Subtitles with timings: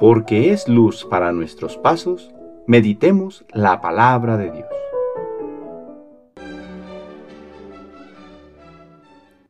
[0.00, 2.30] porque es luz para nuestros pasos,
[2.66, 4.66] meditemos la palabra de Dios.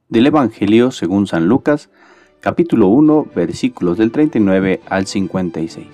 [0.08, 1.88] Del Evangelio según San Lucas,
[2.40, 5.86] capítulo 1, versículos del 39 al 56.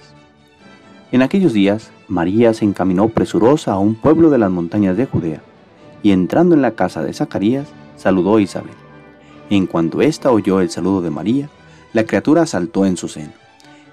[1.13, 5.43] En aquellos días, María se encaminó presurosa a un pueblo de las montañas de Judea,
[6.03, 8.73] y entrando en la casa de Zacarías, saludó a Isabel.
[9.51, 11.51] En cuanto ésta oyó el saludo de María,
[11.93, 13.46] la criatura saltó en su seno.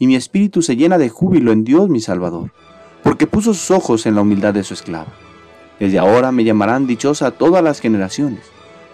[0.00, 2.52] y mi espíritu se llena de júbilo en Dios mi Salvador,
[3.04, 5.12] porque puso sus ojos en la humildad de su esclava.
[5.78, 8.40] Desde ahora me llamarán dichosa todas las generaciones,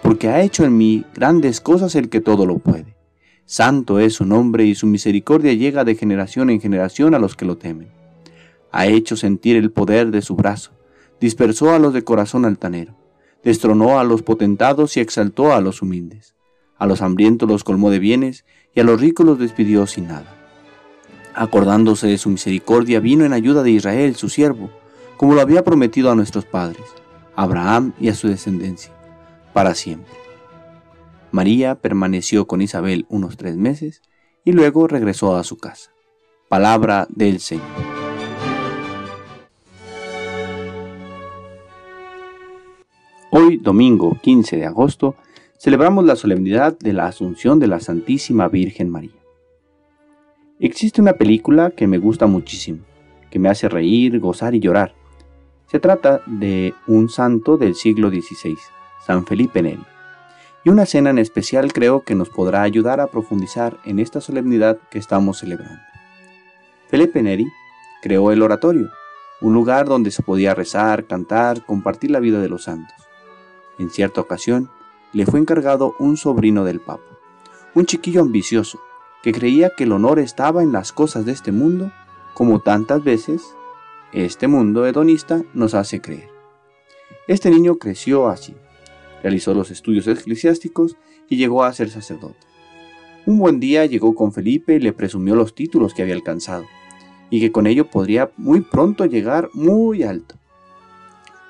[0.03, 2.97] porque ha hecho en mí grandes cosas el que todo lo puede.
[3.45, 7.45] Santo es su nombre y su misericordia llega de generación en generación a los que
[7.45, 7.87] lo temen.
[8.73, 10.71] Ha hecho sentir el poder de su brazo,
[11.21, 12.95] dispersó a los de corazón altanero,
[13.45, 16.35] destronó a los potentados y exaltó a los humildes.
[16.77, 18.43] A los hambrientos los colmó de bienes
[18.75, 20.36] y a los ricos los despidió sin nada
[21.37, 24.69] acordándose de su misericordia, vino en ayuda de Israel, su siervo,
[25.15, 26.83] como lo había prometido a nuestros padres,
[27.35, 28.91] a Abraham y a su descendencia,
[29.53, 30.13] para siempre.
[31.31, 34.01] María permaneció con Isabel unos tres meses
[34.43, 35.91] y luego regresó a su casa.
[36.49, 37.65] Palabra del Señor.
[43.29, 45.15] Hoy, domingo 15 de agosto,
[45.59, 49.26] celebramos la solemnidad de la Asunción de la Santísima Virgen María.
[50.59, 52.79] Existe una película que me gusta muchísimo,
[53.29, 54.95] que me hace reír, gozar y llorar.
[55.67, 58.57] Se trata de un santo del siglo XVI,
[59.05, 59.83] San Felipe Neri.
[60.63, 64.79] Y una cena en especial creo que nos podrá ayudar a profundizar en esta solemnidad
[64.89, 65.79] que estamos celebrando.
[66.87, 67.45] Felipe Neri
[68.01, 68.89] creó el oratorio,
[69.41, 72.95] un lugar donde se podía rezar, cantar, compartir la vida de los santos.
[73.77, 74.71] En cierta ocasión,
[75.13, 77.03] le fue encargado un sobrino del Papa,
[77.75, 78.79] un chiquillo ambicioso,
[79.23, 81.91] que creía que el honor estaba en las cosas de este mundo,
[82.33, 83.43] como tantas veces
[84.13, 86.29] este mundo hedonista nos hace creer.
[87.27, 88.55] Este niño creció así,
[89.21, 90.95] realizó los estudios eclesiásticos
[91.29, 92.37] y llegó a ser sacerdote.
[93.25, 96.65] Un buen día llegó con Felipe y le presumió los títulos que había alcanzado,
[97.29, 100.35] y que con ello podría muy pronto llegar muy alto.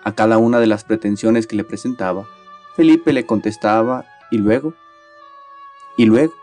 [0.04, 2.28] A cada una de las pretensiones que le presentaba,
[2.76, 4.74] Felipe le contestaba y luego,
[5.98, 6.34] y luego,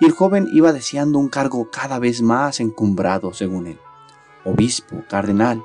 [0.00, 3.78] y el joven iba deseando un cargo cada vez más encumbrado, según él,
[4.44, 5.62] obispo, cardenal,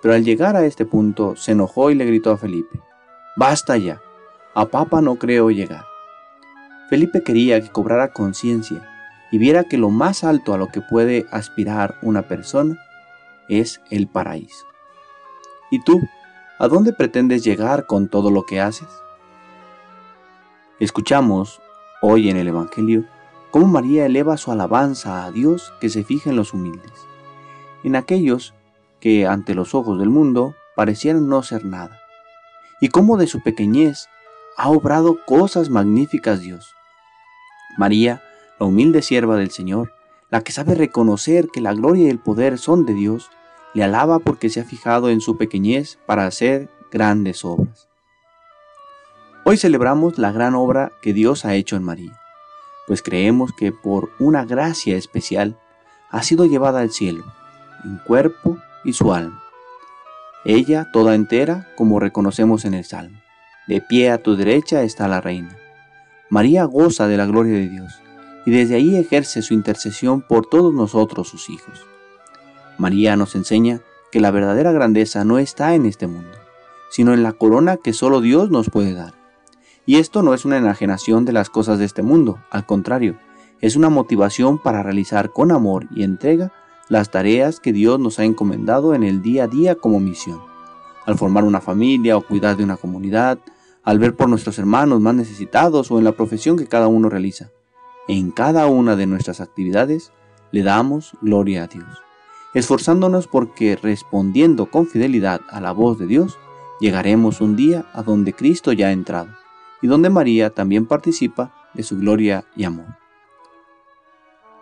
[0.00, 2.80] pero al llegar a este punto se enojó y le gritó a Felipe,
[3.36, 4.00] Basta ya,
[4.54, 5.84] a papa no creo llegar.
[6.88, 8.88] Felipe quería que cobrara conciencia
[9.32, 12.78] y viera que lo más alto a lo que puede aspirar una persona
[13.48, 14.66] es el paraíso.
[15.70, 16.00] ¿Y tú,
[16.60, 18.88] a dónde pretendes llegar con todo lo que haces?
[20.78, 21.60] Escuchamos
[22.00, 23.04] hoy en el Evangelio
[23.54, 27.06] cómo María eleva su alabanza a Dios que se fija en los humildes,
[27.84, 28.52] en aquellos
[28.98, 32.00] que ante los ojos del mundo parecieran no ser nada,
[32.80, 34.08] y cómo de su pequeñez
[34.56, 36.74] ha obrado cosas magníficas Dios.
[37.78, 38.24] María,
[38.58, 39.92] la humilde sierva del Señor,
[40.30, 43.30] la que sabe reconocer que la gloria y el poder son de Dios,
[43.72, 47.88] le alaba porque se ha fijado en su pequeñez para hacer grandes obras.
[49.44, 52.18] Hoy celebramos la gran obra que Dios ha hecho en María
[52.86, 55.58] pues creemos que por una gracia especial
[56.10, 57.24] ha sido llevada al cielo,
[57.84, 59.42] en cuerpo y su alma.
[60.44, 63.18] Ella toda entera, como reconocemos en el Salmo.
[63.66, 65.56] De pie a tu derecha está la reina.
[66.28, 67.94] María goza de la gloria de Dios
[68.44, 71.86] y desde ahí ejerce su intercesión por todos nosotros sus hijos.
[72.76, 73.80] María nos enseña
[74.12, 76.36] que la verdadera grandeza no está en este mundo,
[76.90, 79.23] sino en la corona que solo Dios nos puede dar.
[79.86, 83.18] Y esto no es una enajenación de las cosas de este mundo, al contrario,
[83.60, 86.52] es una motivación para realizar con amor y entrega
[86.88, 90.40] las tareas que Dios nos ha encomendado en el día a día como misión.
[91.06, 93.38] Al formar una familia o cuidar de una comunidad,
[93.82, 97.50] al ver por nuestros hermanos más necesitados o en la profesión que cada uno realiza.
[98.08, 100.12] En cada una de nuestras actividades
[100.50, 102.02] le damos gloria a Dios,
[102.54, 106.38] esforzándonos porque respondiendo con fidelidad a la voz de Dios,
[106.80, 109.43] llegaremos un día a donde Cristo ya ha entrado
[109.84, 112.96] y donde María también participa de su gloria y amor.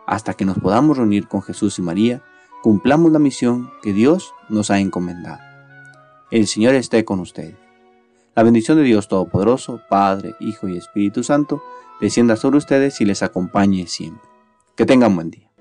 [0.05, 2.25] Hasta que nos podamos reunir con Jesús y María,
[2.61, 5.39] cumplamos la misión que Dios nos ha encomendado.
[6.33, 7.55] El Señor esté con ustedes.
[8.35, 11.63] La bendición de Dios Todopoderoso, Padre, Hijo y Espíritu Santo,
[12.01, 14.29] descienda sobre ustedes y les acompañe siempre.
[14.75, 15.52] Que tengan buen día.